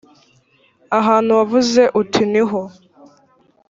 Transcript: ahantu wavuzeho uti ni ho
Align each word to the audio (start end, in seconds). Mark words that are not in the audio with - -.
ahantu 0.99 1.31
wavuzeho 1.39 1.91
uti 2.01 2.23
ni 2.31 2.43
ho 2.49 2.61